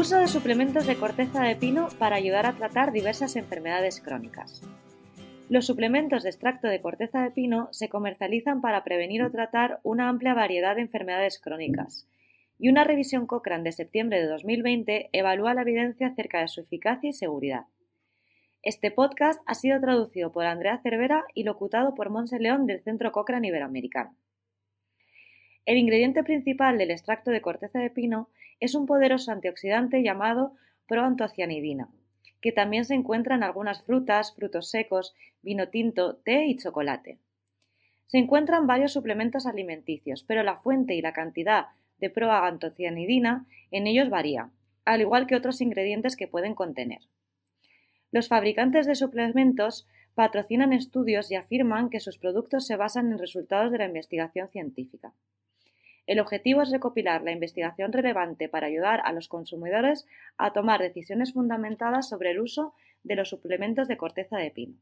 [0.00, 4.62] Uso de suplementos de corteza de pino para ayudar a tratar diversas enfermedades crónicas.
[5.50, 10.08] Los suplementos de extracto de corteza de pino se comercializan para prevenir o tratar una
[10.08, 12.08] amplia variedad de enfermedades crónicas,
[12.58, 17.10] y una revisión Cochrane de septiembre de 2020 evalúa la evidencia acerca de su eficacia
[17.10, 17.66] y seguridad.
[18.62, 23.12] Este podcast ha sido traducido por Andrea Cervera y locutado por Monse León del Centro
[23.12, 24.16] Cochrane Iberoamericano.
[25.70, 30.56] El ingrediente principal del extracto de corteza de pino es un poderoso antioxidante llamado
[30.88, 31.88] proantocianidina,
[32.40, 37.18] que también se encuentra en algunas frutas, frutos secos, vino tinto, té y chocolate.
[38.08, 41.66] Se encuentran varios suplementos alimenticios, pero la fuente y la cantidad
[42.00, 44.50] de proantocianidina en ellos varía,
[44.84, 47.02] al igual que otros ingredientes que pueden contener.
[48.10, 53.70] Los fabricantes de suplementos patrocinan estudios y afirman que sus productos se basan en resultados
[53.70, 55.12] de la investigación científica.
[56.10, 61.32] El objetivo es recopilar la investigación relevante para ayudar a los consumidores a tomar decisiones
[61.32, 64.74] fundamentadas sobre el uso de los suplementos de corteza de pino.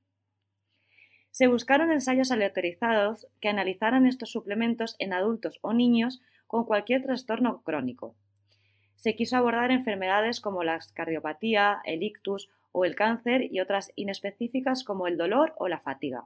[1.30, 7.60] Se buscaron ensayos aleatorizados que analizaran estos suplementos en adultos o niños con cualquier trastorno
[7.60, 8.14] crónico.
[8.96, 14.82] Se quiso abordar enfermedades como la cardiopatía, el ictus o el cáncer y otras inespecíficas
[14.82, 16.24] como el dolor o la fatiga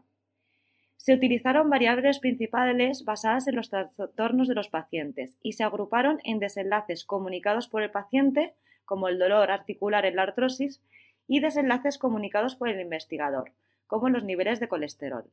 [1.02, 6.38] se utilizaron variables principales basadas en los trastornos de los pacientes y se agruparon en
[6.38, 10.80] desenlaces comunicados por el paciente, como el dolor articular en la artrosis,
[11.26, 13.50] y desenlaces comunicados por el investigador,
[13.88, 15.24] como los niveles de colesterol.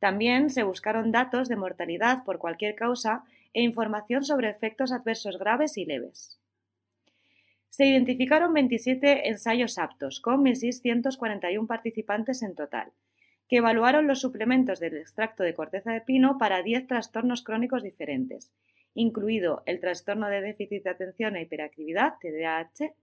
[0.00, 5.78] También se buscaron datos de mortalidad por cualquier causa e información sobre efectos adversos graves
[5.78, 6.36] y leves.
[7.70, 12.90] Se identificaron 27 ensayos aptos, con 1.641 participantes en total,
[13.48, 18.52] que evaluaron los suplementos del extracto de corteza de pino para 10 trastornos crónicos diferentes,
[18.94, 22.94] incluido el trastorno de déficit de atención e hiperactividad, TDAH,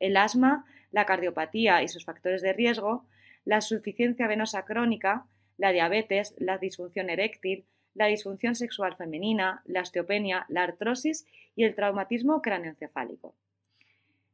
[0.00, 3.06] el asma, la cardiopatía y sus factores de riesgo,
[3.44, 10.46] la suficiencia venosa crónica, la diabetes, la disfunción eréctil, la disfunción sexual femenina, la osteopenia,
[10.48, 13.34] la artrosis y el traumatismo cráneoencefálico.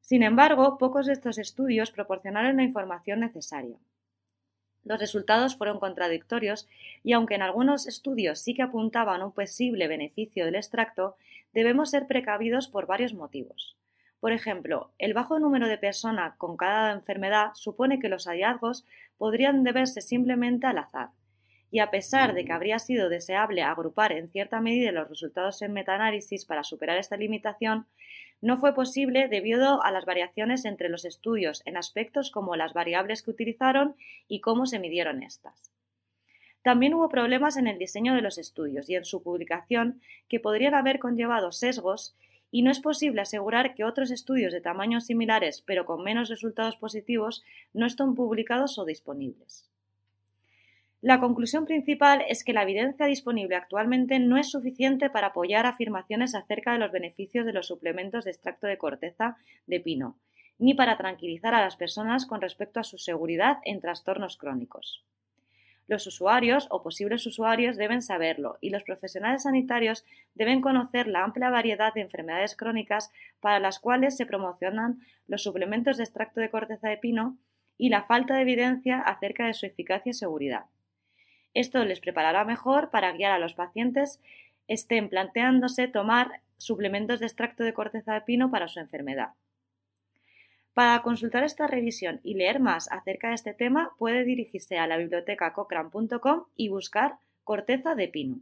[0.00, 3.76] Sin embargo, pocos de estos estudios proporcionaron la información necesaria.
[4.84, 6.68] Los resultados fueron contradictorios
[7.02, 11.16] y aunque en algunos estudios sí que apuntaban un posible beneficio del extracto,
[11.52, 13.76] debemos ser precavidos por varios motivos.
[14.20, 18.84] Por ejemplo, el bajo número de personas con cada enfermedad supone que los hallazgos
[19.16, 21.10] podrían deberse simplemente al azar.
[21.70, 25.72] Y a pesar de que habría sido deseable agrupar en cierta medida los resultados en
[25.72, 27.86] metaanálisis para superar esta limitación,
[28.40, 33.22] no fue posible debido a las variaciones entre los estudios en aspectos como las variables
[33.22, 33.96] que utilizaron
[34.28, 35.70] y cómo se midieron estas.
[36.62, 40.74] También hubo problemas en el diseño de los estudios y en su publicación que podrían
[40.74, 42.14] haber conllevado sesgos
[42.50, 46.76] y no es posible asegurar que otros estudios de tamaños similares pero con menos resultados
[46.76, 47.42] positivos
[47.72, 49.70] no están publicados o disponibles.
[51.02, 56.34] La conclusión principal es que la evidencia disponible actualmente no es suficiente para apoyar afirmaciones
[56.34, 60.18] acerca de los beneficios de los suplementos de extracto de corteza de pino,
[60.58, 65.02] ni para tranquilizar a las personas con respecto a su seguridad en trastornos crónicos.
[65.88, 71.48] Los usuarios o posibles usuarios deben saberlo y los profesionales sanitarios deben conocer la amplia
[71.48, 76.90] variedad de enfermedades crónicas para las cuales se promocionan los suplementos de extracto de corteza
[76.90, 77.38] de pino
[77.78, 80.66] y la falta de evidencia acerca de su eficacia y seguridad.
[81.54, 84.20] Esto les preparará mejor para guiar a los pacientes
[84.68, 89.30] estén planteándose tomar suplementos de extracto de corteza de pino para su enfermedad.
[90.74, 94.96] Para consultar esta revisión y leer más acerca de este tema, puede dirigirse a la
[94.96, 98.40] biblioteca cochrane.com y buscar corteza de pino.